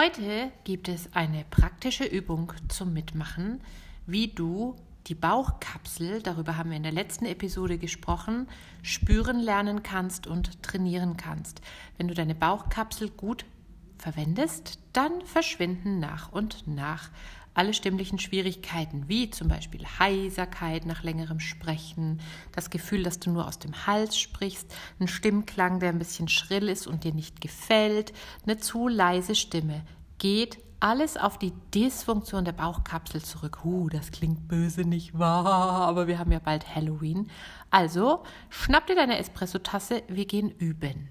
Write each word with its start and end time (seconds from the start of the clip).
Heute 0.00 0.50
gibt 0.64 0.88
es 0.88 1.14
eine 1.14 1.44
praktische 1.50 2.04
Übung 2.04 2.54
zum 2.70 2.94
Mitmachen, 2.94 3.60
wie 4.06 4.28
du 4.28 4.76
die 5.08 5.14
Bauchkapsel, 5.14 6.22
darüber 6.22 6.56
haben 6.56 6.70
wir 6.70 6.78
in 6.78 6.82
der 6.82 6.90
letzten 6.90 7.26
Episode 7.26 7.76
gesprochen, 7.76 8.48
spüren 8.82 9.38
lernen 9.38 9.82
kannst 9.82 10.26
und 10.26 10.62
trainieren 10.62 11.18
kannst. 11.18 11.60
Wenn 11.98 12.08
du 12.08 12.14
deine 12.14 12.34
Bauchkapsel 12.34 13.10
gut 13.10 13.44
verwendest, 13.98 14.78
dann 14.94 15.20
verschwinden 15.26 16.00
nach 16.00 16.32
und 16.32 16.66
nach 16.66 17.10
alle 17.54 17.74
stimmlichen 17.74 18.18
Schwierigkeiten, 18.18 19.08
wie 19.08 19.30
zum 19.30 19.48
Beispiel 19.48 19.84
Heiserkeit 19.98 20.86
nach 20.86 21.02
längerem 21.02 21.40
Sprechen, 21.40 22.20
das 22.52 22.70
Gefühl, 22.70 23.02
dass 23.02 23.18
du 23.18 23.30
nur 23.30 23.46
aus 23.46 23.58
dem 23.58 23.86
Hals 23.86 24.18
sprichst, 24.18 24.72
ein 24.98 25.08
Stimmklang, 25.08 25.80
der 25.80 25.90
ein 25.90 25.98
bisschen 25.98 26.28
schrill 26.28 26.68
ist 26.68 26.86
und 26.86 27.04
dir 27.04 27.12
nicht 27.12 27.40
gefällt, 27.40 28.12
eine 28.44 28.58
zu 28.58 28.88
leise 28.88 29.34
Stimme, 29.34 29.84
geht 30.18 30.58
alles 30.80 31.18
auf 31.18 31.38
die 31.38 31.52
Dysfunktion 31.74 32.44
der 32.44 32.52
Bauchkapsel 32.52 33.22
zurück. 33.22 33.60
Huh, 33.64 33.88
das 33.90 34.10
klingt 34.10 34.48
böse, 34.48 34.82
nicht 34.82 35.18
wahr? 35.18 35.82
Aber 35.86 36.06
wir 36.06 36.18
haben 36.18 36.32
ja 36.32 36.38
bald 36.38 36.74
Halloween. 36.74 37.30
Also, 37.70 38.22
schnapp 38.48 38.86
dir 38.86 38.96
deine 38.96 39.18
Espresso-Tasse, 39.18 40.02
wir 40.08 40.24
gehen 40.24 40.50
üben. 40.50 41.10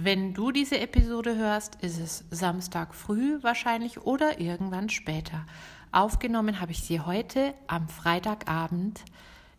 Wenn 0.00 0.32
du 0.32 0.52
diese 0.52 0.78
Episode 0.78 1.34
hörst, 1.34 1.74
ist 1.82 1.98
es 1.98 2.24
Samstag 2.30 2.94
früh 2.94 3.42
wahrscheinlich 3.42 4.00
oder 4.02 4.38
irgendwann 4.38 4.90
später. 4.90 5.44
Aufgenommen 5.90 6.60
habe 6.60 6.70
ich 6.70 6.84
sie 6.84 7.00
heute 7.00 7.52
am 7.66 7.88
Freitagabend. 7.88 9.02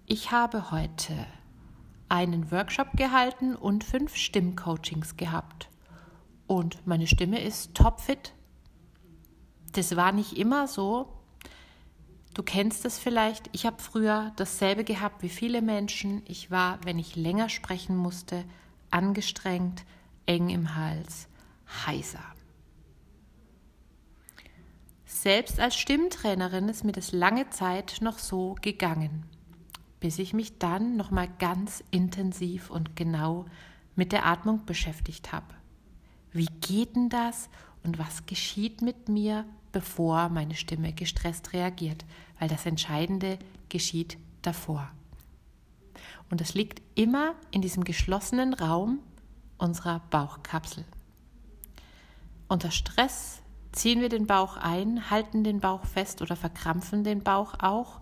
Ich 0.05 0.31
habe 0.31 0.71
heute 0.71 1.13
einen 2.07 2.53
Workshop 2.53 2.93
gehalten 2.95 3.53
und 3.53 3.83
fünf 3.83 4.15
Stimmcoachings 4.15 5.17
gehabt. 5.17 5.67
Und 6.47 6.87
meine 6.87 7.07
Stimme 7.07 7.41
ist 7.41 7.75
topfit. 7.75 8.33
Das 9.73 9.97
war 9.97 10.13
nicht 10.13 10.37
immer 10.37 10.69
so. 10.69 11.11
Du 12.33 12.43
kennst 12.43 12.85
es 12.85 12.97
vielleicht. 12.97 13.49
Ich 13.51 13.65
habe 13.65 13.81
früher 13.81 14.31
dasselbe 14.37 14.85
gehabt 14.85 15.21
wie 15.21 15.27
viele 15.27 15.61
Menschen. 15.61 16.21
Ich 16.23 16.49
war, 16.49 16.79
wenn 16.85 16.97
ich 16.97 17.17
länger 17.17 17.49
sprechen 17.49 17.97
musste, 17.97 18.45
angestrengt, 18.89 19.83
eng 20.29 20.49
im 20.49 20.75
Hals, 20.75 21.27
heiser. 21.87 22.23
Selbst 25.05 25.59
als 25.59 25.75
Stimmtrainerin 25.75 26.69
ist 26.69 26.83
mir 26.83 26.91
das 26.91 27.11
lange 27.11 27.49
Zeit 27.49 27.97
noch 28.01 28.19
so 28.19 28.55
gegangen, 28.61 29.25
bis 29.99 30.19
ich 30.19 30.33
mich 30.33 30.59
dann 30.59 30.95
noch 30.97 31.09
mal 31.09 31.27
ganz 31.39 31.83
intensiv 31.89 32.69
und 32.69 32.95
genau 32.95 33.45
mit 33.95 34.11
der 34.11 34.27
Atmung 34.27 34.65
beschäftigt 34.67 35.33
habe. 35.33 35.47
Wie 36.31 36.47
geht 36.61 36.95
denn 36.95 37.09
das 37.09 37.49
und 37.83 37.97
was 37.97 38.27
geschieht 38.27 38.83
mit 38.83 39.09
mir, 39.09 39.45
bevor 39.71 40.29
meine 40.29 40.53
Stimme 40.53 40.93
gestresst 40.93 41.53
reagiert? 41.53 42.05
Weil 42.37 42.49
das 42.49 42.67
Entscheidende 42.67 43.39
geschieht 43.67 44.19
davor. 44.43 44.91
Und 46.29 46.39
das 46.39 46.53
liegt 46.53 46.83
immer 46.93 47.33
in 47.49 47.63
diesem 47.63 47.83
geschlossenen 47.83 48.53
Raum, 48.53 48.99
unserer 49.59 50.01
Bauchkapsel. 50.09 50.85
Unter 52.47 52.71
Stress 52.71 53.41
ziehen 53.71 54.01
wir 54.01 54.09
den 54.09 54.25
Bauch 54.25 54.57
ein, 54.57 55.11
halten 55.11 55.43
den 55.43 55.59
Bauch 55.59 55.85
fest 55.85 56.21
oder 56.21 56.35
verkrampfen 56.35 57.03
den 57.03 57.23
Bauch 57.23 57.53
auch. 57.59 57.99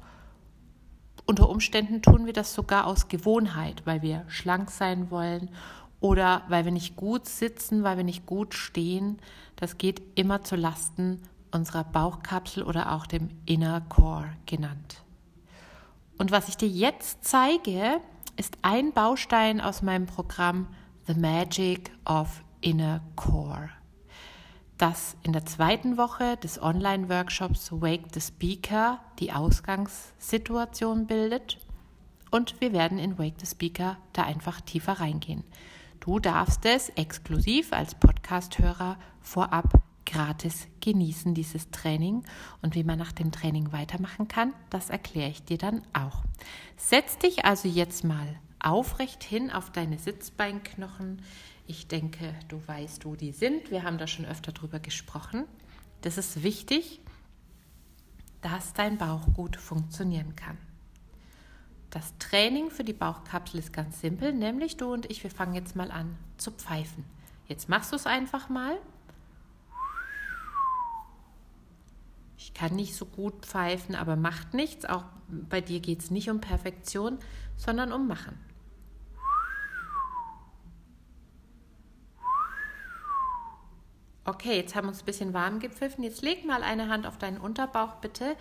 Unter 1.26 1.50
Umständen 1.50 2.02
tun 2.02 2.26
wir 2.26 2.34
das 2.34 2.54
sogar 2.54 2.88
aus 2.88 3.10
Gewohnheit, 3.10 3.82
weil 3.86 4.02
wir 4.02 4.24
schlank 4.30 4.72
sein 4.72 5.12
wollen 5.12 5.50
oder 6.00 6.44
weil 6.48 6.64
wir 6.64 6.72
nicht 6.72 6.96
gut 6.96 7.28
sitzen, 7.28 7.84
weil 7.84 7.98
wir 7.98 8.06
nicht 8.06 8.26
gut 8.26 8.54
stehen. 8.54 9.20
Das 9.58 9.78
geht 9.78 10.02
immer 10.16 10.44
zu 10.44 10.56
Lasten 10.56 11.22
unserer 11.52 11.84
Bauchkapsel 11.84 12.64
oder 12.64 12.94
auch 12.94 13.08
dem 13.08 13.30
Inner 13.46 13.82
Core 13.82 14.30
genannt. 14.46 15.04
Und 16.18 16.32
was 16.32 16.48
ich 16.48 16.58
dir 16.58 16.70
jetzt 16.70 17.26
zeige, 17.26 18.00
ist 18.38 18.58
ein 18.62 18.94
Baustein 18.94 19.60
aus 19.60 19.82
meinem 19.82 20.06
Programm 20.06 20.68
The 21.08 21.14
Magic 21.14 21.90
of 22.04 22.44
Inner 22.60 23.00
Core, 23.16 23.70
das 24.78 25.16
in 25.24 25.32
der 25.32 25.46
zweiten 25.46 25.96
Woche 25.98 26.36
des 26.36 26.62
Online-Workshops 26.62 27.72
Wake 27.72 28.08
the 28.14 28.20
Speaker 28.20 29.00
die 29.18 29.32
Ausgangssituation 29.32 31.08
bildet. 31.08 31.60
Und 32.30 32.60
wir 32.60 32.74
werden 32.74 33.00
in 33.00 33.18
Wake 33.18 33.36
the 33.40 33.46
Speaker 33.46 33.96
da 34.12 34.24
einfach 34.24 34.60
tiefer 34.60 35.00
reingehen. 35.00 35.46
Du 36.02 36.20
darfst 36.20 36.66
es 36.66 36.90
exklusiv 36.90 37.72
als 37.72 37.96
Podcast-Hörer 37.96 38.98
vorab 39.22 39.82
gratis 40.06 40.68
genießen, 40.82 41.34
dieses 41.34 41.72
Training. 41.72 42.24
Und 42.62 42.76
wie 42.76 42.84
man 42.84 43.00
nach 43.00 43.14
dem 43.14 43.32
Training 43.32 43.72
weitermachen 43.72 44.28
kann, 44.28 44.54
das 44.70 44.90
erkläre 44.90 45.30
ich 45.30 45.42
dir 45.46 45.58
dann 45.58 45.84
auch. 45.94 46.26
Setz 46.76 47.18
dich 47.18 47.46
also 47.46 47.70
jetzt 47.70 48.04
mal 48.04 48.28
aufrecht 48.60 49.24
hin 49.24 49.52
auf 49.52 49.72
deine 49.72 49.98
Sitzbeinknochen. 49.98 51.22
Ich 51.68 51.88
denke, 51.88 52.34
du 52.48 52.66
weißt, 52.66 53.06
wo 53.06 53.16
die 53.16 53.32
sind. 53.32 53.72
Wir 53.72 53.84
haben 53.84 53.98
da 53.98 54.08
schon 54.08 54.26
öfter 54.26 54.52
drüber 54.52 54.80
gesprochen. 54.80 55.46
Das 56.02 56.18
ist 56.18 56.44
wichtig, 56.44 57.02
dass 58.42 58.74
dein 58.74 58.98
Bauch 58.98 59.34
gut 59.34 59.58
funktionieren 59.58 60.36
kann. 60.36 60.58
Das 61.90 62.14
Training 62.20 62.70
für 62.70 62.84
die 62.84 62.94
Bauchkapsel 62.94 63.60
ist 63.60 63.74
ganz 63.74 64.02
simpel, 64.02 64.34
nämlich 64.34 64.78
du 64.78 64.94
und 64.94 65.10
ich, 65.10 65.24
wir 65.24 65.32
fangen 65.32 65.56
jetzt 65.56 65.76
mal 65.76 65.90
an 65.92 66.18
zu 66.38 66.52
pfeifen. 66.52 67.06
Jetzt 67.48 67.70
machst 67.70 67.92
du 67.92 67.96
es 67.96 68.06
einfach 68.06 68.50
mal. 68.50 68.78
Ich 72.48 72.54
kann 72.54 72.78
nicht 72.78 72.96
so 72.96 73.06
gut 73.06 73.46
pfeifen, 73.46 73.94
aber 73.94 74.16
macht 74.16 74.54
nichts. 74.54 74.86
Auch 74.86 75.04
bei 75.28 75.60
dir 75.60 75.82
geht 75.82 76.00
es 76.00 76.12
nicht 76.12 76.30
um 76.30 76.40
Perfektion, 76.40 77.20
sondern 77.58 77.92
um 77.92 78.08
Machen. 78.08 78.40
Okay, 84.24 84.56
jetzt 84.56 84.76
haben 84.76 84.86
wir 84.86 84.92
uns 84.92 85.02
ein 85.02 85.06
bisschen 85.06 85.34
warm 85.34 85.60
gepfiffen. 85.60 86.06
Jetzt 86.06 86.22
leg 86.22 86.46
mal 86.46 86.64
eine 86.64 86.88
Hand 86.88 87.06
auf 87.06 87.18
deinen 87.18 87.38
Unterbauch 87.38 87.96
bitte. 87.96 88.38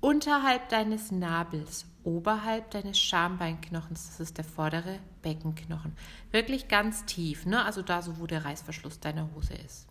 Unterhalb 0.00 0.68
deines 0.68 1.10
Nabels, 1.10 1.86
oberhalb 2.04 2.70
deines 2.72 2.98
Schambeinknochens, 2.98 4.08
das 4.08 4.20
ist 4.20 4.36
der 4.36 4.44
vordere 4.44 4.98
Beckenknochen. 5.22 5.96
Wirklich 6.30 6.68
ganz 6.68 7.06
tief, 7.06 7.46
ne? 7.46 7.64
also 7.64 7.80
da 7.80 8.02
so, 8.02 8.18
wo 8.18 8.26
der 8.26 8.44
Reißverschluss 8.44 9.00
deiner 9.00 9.30
Hose 9.34 9.54
ist. 9.54 9.86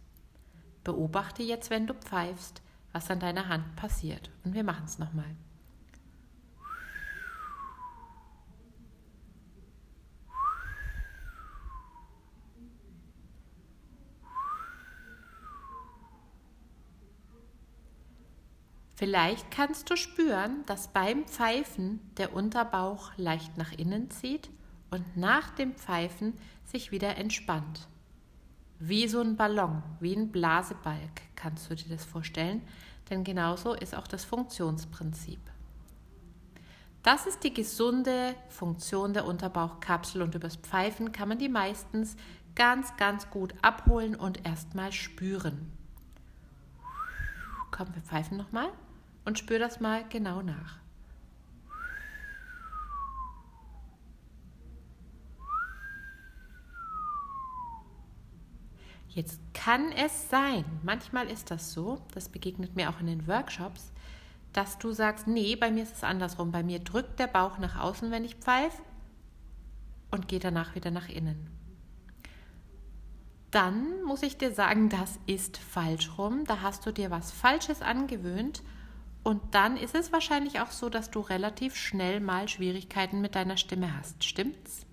Beobachte 0.83 1.41
jetzt, 1.41 1.71
wenn 1.71 1.87
du 1.87 1.95
pfeifst, 1.95 2.61
was 2.91 3.09
an 3.09 3.19
deiner 3.19 3.47
Hand 3.47 3.75
passiert. 3.75 4.29
Und 4.43 4.53
wir 4.53 4.63
machen 4.63 4.85
es 4.85 4.99
nochmal. 4.99 5.35
Vielleicht 18.99 19.49
kannst 19.49 19.89
du 19.89 19.95
spüren, 19.95 20.65
dass 20.65 20.89
beim 20.89 21.23
Pfeifen 21.23 22.01
der 22.17 22.33
Unterbauch 22.33 23.13
leicht 23.15 23.57
nach 23.57 23.71
innen 23.71 24.11
zieht 24.11 24.49
und 24.91 25.15
nach 25.15 25.51
dem 25.51 25.73
Pfeifen 25.73 26.33
sich 26.65 26.91
wieder 26.91 27.15
entspannt. 27.15 27.87
Wie 28.81 29.09
so 29.09 29.19
ein 29.19 29.35
Ballon, 29.35 29.83
wie 29.99 30.15
ein 30.15 30.31
Blasebalg 30.31 31.21
kannst 31.35 31.69
du 31.69 31.75
dir 31.75 31.89
das 31.89 32.05
vorstellen, 32.05 32.61
denn 33.09 33.25
genauso 33.25 33.73
ist 33.73 33.93
auch 33.93 34.07
das 34.07 34.23
Funktionsprinzip. 34.23 35.41
Das 37.03 37.27
ist 37.27 37.43
die 37.43 37.53
gesunde 37.53 38.35
Funktion 38.47 39.13
der 39.13 39.25
Unterbauchkapsel 39.25 40.21
und 40.21 40.33
übers 40.33 40.55
Pfeifen 40.55 41.11
kann 41.11 41.27
man 41.27 41.39
die 41.39 41.49
meistens 41.49 42.15
ganz, 42.55 42.95
ganz 42.95 43.29
gut 43.29 43.53
abholen 43.61 44.15
und 44.15 44.45
erstmal 44.45 44.93
spüren. 44.93 45.73
Komm, 47.71 47.93
wir 47.93 48.01
pfeifen 48.01 48.37
nochmal 48.37 48.69
und 49.25 49.37
spür 49.37 49.59
das 49.59 49.81
mal 49.81 50.07
genau 50.07 50.41
nach. 50.41 50.79
Jetzt 59.09 59.41
kann 59.53 59.91
es 59.91 60.29
sein, 60.29 60.63
manchmal 60.83 61.29
ist 61.29 61.49
das 61.49 61.73
so, 61.73 61.99
das 62.13 62.29
begegnet 62.29 62.75
mir 62.75 62.89
auch 62.89 62.99
in 62.99 63.07
den 63.07 63.27
Workshops, 63.27 63.91
dass 64.53 64.77
du 64.77 64.91
sagst, 64.91 65.27
nee, 65.27 65.55
bei 65.55 65.71
mir 65.71 65.83
ist 65.83 65.95
es 65.95 66.03
andersrum. 66.03 66.51
Bei 66.51 66.63
mir 66.63 66.79
drückt 66.79 67.19
der 67.19 67.27
Bauch 67.27 67.57
nach 67.57 67.79
außen, 67.79 68.11
wenn 68.11 68.23
ich 68.23 68.35
pfeife 68.35 68.81
und 70.11 70.27
geht 70.27 70.43
danach 70.43 70.75
wieder 70.75 70.91
nach 70.91 71.09
innen. 71.09 71.49
Dann 73.51 74.03
muss 74.03 74.21
ich 74.21 74.37
dir 74.37 74.53
sagen, 74.53 74.89
das 74.89 75.19
ist 75.25 75.57
falsch 75.57 76.17
rum. 76.17 76.45
Da 76.45 76.61
hast 76.61 76.85
du 76.85 76.91
dir 76.91 77.09
was 77.09 77.31
Falsches 77.31 77.81
angewöhnt. 77.81 78.61
Und 79.23 79.41
dann 79.51 79.75
ist 79.75 79.95
es 79.95 80.11
wahrscheinlich 80.11 80.61
auch 80.61 80.71
so, 80.71 80.89
dass 80.89 81.11
du 81.11 81.19
relativ 81.19 81.75
schnell 81.75 82.19
mal 82.19 82.47
Schwierigkeiten 82.47 83.21
mit 83.21 83.35
deiner 83.35 83.57
Stimme 83.57 83.97
hast. 83.97 84.23
Stimmt's? 84.23 84.85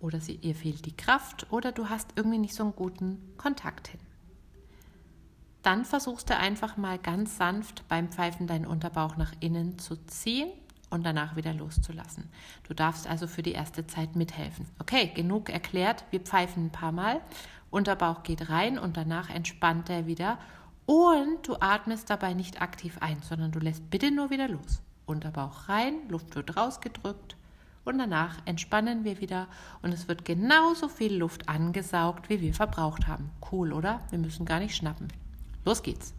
Oder 0.00 0.20
sie, 0.20 0.36
ihr 0.36 0.54
fehlt 0.54 0.86
die 0.86 0.96
Kraft 0.96 1.46
oder 1.50 1.72
du 1.72 1.88
hast 1.88 2.12
irgendwie 2.16 2.38
nicht 2.38 2.54
so 2.54 2.62
einen 2.62 2.76
guten 2.76 3.34
Kontakt 3.36 3.88
hin. 3.88 4.00
Dann 5.62 5.84
versuchst 5.84 6.30
du 6.30 6.36
einfach 6.36 6.76
mal 6.76 6.98
ganz 6.98 7.36
sanft 7.36 7.86
beim 7.88 8.10
Pfeifen 8.10 8.46
deinen 8.46 8.66
Unterbauch 8.66 9.16
nach 9.16 9.32
innen 9.40 9.78
zu 9.78 9.96
ziehen 10.06 10.50
und 10.88 11.04
danach 11.04 11.36
wieder 11.36 11.52
loszulassen. 11.52 12.30
Du 12.66 12.74
darfst 12.74 13.08
also 13.08 13.26
für 13.26 13.42
die 13.42 13.52
erste 13.52 13.86
Zeit 13.86 14.14
mithelfen. 14.14 14.66
Okay, 14.78 15.10
genug 15.14 15.50
erklärt. 15.50 16.04
Wir 16.10 16.20
pfeifen 16.20 16.66
ein 16.66 16.72
paar 16.72 16.92
Mal. 16.92 17.20
Unterbauch 17.70 18.22
geht 18.22 18.48
rein 18.48 18.78
und 18.78 18.96
danach 18.96 19.28
entspannt 19.28 19.90
er 19.90 20.06
wieder. 20.06 20.38
Und 20.86 21.46
du 21.46 21.56
atmest 21.60 22.08
dabei 22.08 22.32
nicht 22.32 22.62
aktiv 22.62 22.96
ein, 23.00 23.20
sondern 23.22 23.52
du 23.52 23.58
lässt 23.58 23.90
bitte 23.90 24.10
nur 24.10 24.30
wieder 24.30 24.48
los. 24.48 24.80
Unterbauch 25.04 25.68
rein, 25.68 26.08
Luft 26.08 26.34
wird 26.34 26.56
rausgedrückt 26.56 27.37
und 27.88 27.98
danach 27.98 28.36
entspannen 28.44 29.04
wir 29.04 29.20
wieder 29.20 29.48
und 29.82 29.92
es 29.92 30.08
wird 30.08 30.24
genauso 30.24 30.88
viel 30.88 31.16
Luft 31.16 31.48
angesaugt, 31.48 32.28
wie 32.28 32.40
wir 32.40 32.54
verbraucht 32.54 33.06
haben. 33.06 33.30
Cool, 33.50 33.72
oder? 33.72 34.00
Wir 34.10 34.18
müssen 34.18 34.46
gar 34.46 34.60
nicht 34.60 34.76
schnappen. 34.76 35.08
Los 35.64 35.82
geht's. 35.82 36.14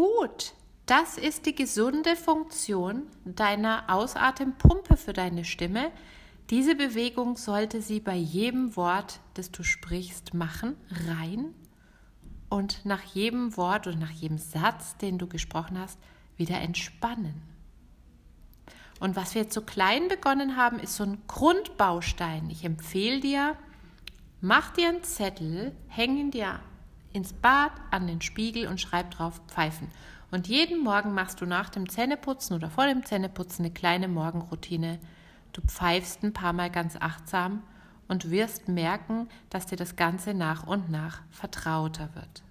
Gut, 0.00 0.54
das 0.86 1.18
ist 1.18 1.44
die 1.44 1.54
gesunde 1.54 2.16
Funktion 2.16 3.02
deiner 3.26 3.84
Ausatempumpe 3.88 4.96
für 4.96 5.12
deine 5.12 5.44
Stimme. 5.44 5.92
Diese 6.48 6.74
Bewegung 6.74 7.36
sollte 7.36 7.82
sie 7.82 8.00
bei 8.00 8.14
jedem 8.16 8.76
Wort, 8.76 9.20
das 9.34 9.50
du 9.50 9.62
sprichst, 9.62 10.32
machen, 10.32 10.74
rein 11.06 11.52
und 12.48 12.86
nach 12.86 13.02
jedem 13.02 13.58
Wort 13.58 13.88
oder 13.88 13.96
nach 13.98 14.10
jedem 14.10 14.38
Satz, 14.38 14.96
den 14.96 15.18
du 15.18 15.26
gesprochen 15.26 15.78
hast, 15.78 15.98
wieder 16.38 16.58
entspannen. 16.62 17.42
Und 19.00 19.16
was 19.16 19.34
wir 19.34 19.42
jetzt 19.42 19.52
so 19.52 19.60
klein 19.60 20.08
begonnen 20.08 20.56
haben, 20.56 20.78
ist 20.78 20.96
so 20.96 21.04
ein 21.04 21.20
Grundbaustein. 21.26 22.48
Ich 22.48 22.64
empfehle 22.64 23.20
dir, 23.20 23.54
mach 24.40 24.70
dir 24.70 24.88
einen 24.88 25.02
Zettel, 25.02 25.76
häng 25.88 26.16
ihn 26.16 26.30
dir 26.30 26.58
ins 27.12 27.32
Bad, 27.32 27.72
an 27.90 28.06
den 28.06 28.20
Spiegel 28.20 28.66
und 28.66 28.80
schreib 28.80 29.10
drauf 29.10 29.40
Pfeifen. 29.48 29.88
Und 30.30 30.46
jeden 30.46 30.82
Morgen 30.82 31.12
machst 31.12 31.40
du 31.40 31.46
nach 31.46 31.70
dem 31.70 31.88
Zähneputzen 31.88 32.54
oder 32.54 32.70
vor 32.70 32.86
dem 32.86 33.04
Zähneputzen 33.04 33.64
eine 33.64 33.74
kleine 33.74 34.06
Morgenroutine. 34.08 35.00
Du 35.52 35.60
pfeifst 35.62 36.22
ein 36.22 36.32
paar 36.32 36.52
Mal 36.52 36.70
ganz 36.70 36.96
achtsam 36.96 37.64
und 38.06 38.30
wirst 38.30 38.68
merken, 38.68 39.28
dass 39.50 39.66
dir 39.66 39.76
das 39.76 39.96
Ganze 39.96 40.34
nach 40.34 40.66
und 40.66 40.90
nach 40.90 41.22
vertrauter 41.30 42.10
wird. 42.14 42.42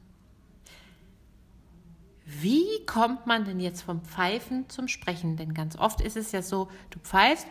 Wie 2.25 2.85
kommt 2.85 3.25
man 3.25 3.45
denn 3.45 3.59
jetzt 3.59 3.81
vom 3.81 4.01
Pfeifen 4.01 4.69
zum 4.69 4.88
Sprechen? 4.88 5.35
Denn 5.35 5.53
ganz 5.53 5.77
oft 5.77 6.00
ist 6.01 6.15
es 6.15 6.31
ja 6.31 6.41
so, 6.41 6.69
du 6.91 7.00
pfeifst, 7.00 7.47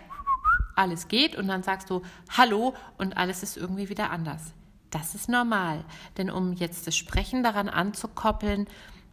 alles 0.77 1.09
geht 1.09 1.37
und 1.37 1.49
dann 1.49 1.63
sagst 1.63 1.91
du 1.91 2.03
Hallo 2.31 2.75
und 2.97 3.17
alles 3.17 3.43
ist 3.43 3.57
irgendwie 3.57 3.89
wieder 3.89 4.11
anders. 4.11 4.55
Das 4.91 5.15
ist 5.15 5.29
normal, 5.29 5.85
denn 6.17 6.31
um 6.31 6.53
jetzt 6.55 6.87
das 6.87 6.97
Sprechen 6.97 7.43
daran 7.43 7.69
anzukoppeln, 7.69 8.67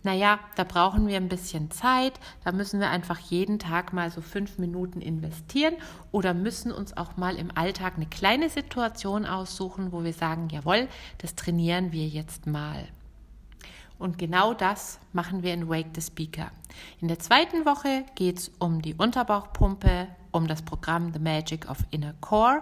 naja, 0.06 0.40
da 0.56 0.64
brauchen 0.64 1.08
wir 1.08 1.18
ein 1.18 1.30
bisschen 1.30 1.72
Zeit, 1.72 2.14
da 2.44 2.52
müssen 2.52 2.80
wir 2.80 2.92
einfach 2.92 3.18
jeden 3.18 3.58
Tag 3.58 3.92
mal 3.92 4.12
so 4.12 4.22
fünf 4.22 4.60
Minuten 4.60 5.02
investieren 5.02 5.74
oder 6.12 6.36
müssen 6.36 6.72
uns 6.72 6.96
auch 6.96 7.18
mal 7.18 7.36
im 7.38 7.50
Alltag 7.58 7.94
eine 7.96 8.06
kleine 8.06 8.50
Situation 8.50 9.26
aussuchen, 9.26 9.92
wo 9.92 10.04
wir 10.04 10.14
sagen, 10.14 10.48
jawohl, 10.50 10.88
das 11.18 11.34
trainieren 11.34 11.92
wir 11.92 12.08
jetzt 12.08 12.46
mal. 12.46 12.88
Und 13.98 14.20
genau 14.20 14.54
das 14.54 15.00
machen 15.12 15.42
wir 15.42 15.56
in 15.56 15.70
Wake 15.70 15.90
the 15.96 16.02
Speaker. 16.02 16.52
In 17.02 17.08
der 17.08 17.18
zweiten 17.18 17.66
Woche 17.66 18.06
geht 18.14 18.38
es 18.38 18.52
um 18.60 18.84
die 18.84 18.94
Unterbauchpumpe, 18.94 20.08
um 20.32 20.48
das 20.48 20.62
Programm 20.62 21.14
The 21.14 21.20
Magic 21.20 21.68
of 21.68 21.80
Inner 21.90 22.14
Core 22.22 22.62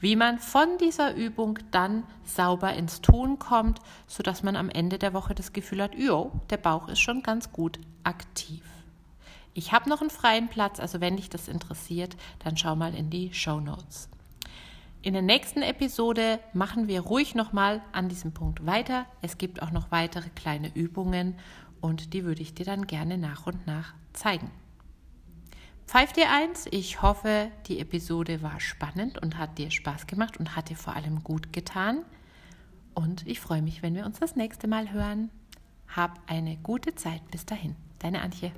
wie 0.00 0.16
man 0.16 0.38
von 0.38 0.78
dieser 0.78 1.14
Übung 1.14 1.58
dann 1.70 2.04
sauber 2.24 2.72
ins 2.74 3.00
Tun 3.00 3.38
kommt, 3.38 3.80
sodass 4.06 4.42
man 4.42 4.56
am 4.56 4.70
Ende 4.70 4.98
der 4.98 5.12
Woche 5.12 5.34
das 5.34 5.52
Gefühl 5.52 5.82
hat, 5.82 5.94
jo, 5.94 6.32
der 6.50 6.56
Bauch 6.56 6.88
ist 6.88 7.00
schon 7.00 7.22
ganz 7.22 7.52
gut 7.52 7.78
aktiv. 8.04 8.62
Ich 9.54 9.72
habe 9.72 9.88
noch 9.88 10.00
einen 10.00 10.10
freien 10.10 10.48
Platz, 10.48 10.78
also 10.78 11.00
wenn 11.00 11.16
dich 11.16 11.30
das 11.30 11.48
interessiert, 11.48 12.16
dann 12.44 12.56
schau 12.56 12.76
mal 12.76 12.94
in 12.94 13.10
die 13.10 13.34
Show 13.34 13.58
Notes. 13.58 14.08
In 15.02 15.14
der 15.14 15.22
nächsten 15.22 15.62
Episode 15.62 16.40
machen 16.52 16.88
wir 16.88 17.00
ruhig 17.00 17.34
nochmal 17.34 17.82
an 17.92 18.08
diesem 18.08 18.32
Punkt 18.32 18.66
weiter. 18.66 19.06
Es 19.22 19.38
gibt 19.38 19.62
auch 19.62 19.70
noch 19.70 19.90
weitere 19.90 20.28
kleine 20.30 20.74
Übungen 20.74 21.36
und 21.80 22.14
die 22.14 22.24
würde 22.24 22.42
ich 22.42 22.54
dir 22.54 22.66
dann 22.66 22.86
gerne 22.86 23.16
nach 23.16 23.46
und 23.46 23.66
nach 23.66 23.94
zeigen. 24.12 24.50
Pfeif 25.88 26.12
dir 26.12 26.30
eins. 26.30 26.66
Ich 26.70 27.00
hoffe, 27.00 27.50
die 27.66 27.78
Episode 27.78 28.42
war 28.42 28.60
spannend 28.60 29.22
und 29.22 29.38
hat 29.38 29.56
dir 29.56 29.70
Spaß 29.70 30.06
gemacht 30.06 30.36
und 30.36 30.54
hat 30.54 30.68
dir 30.68 30.76
vor 30.76 30.94
allem 30.94 31.24
gut 31.24 31.50
getan. 31.50 32.04
Und 32.92 33.26
ich 33.26 33.40
freue 33.40 33.62
mich, 33.62 33.82
wenn 33.82 33.94
wir 33.94 34.04
uns 34.04 34.18
das 34.18 34.36
nächste 34.36 34.68
Mal 34.68 34.92
hören. 34.92 35.30
Hab 35.88 36.20
eine 36.26 36.58
gute 36.58 36.94
Zeit. 36.94 37.22
Bis 37.30 37.46
dahin. 37.46 37.74
Deine 38.00 38.20
Antje. 38.20 38.52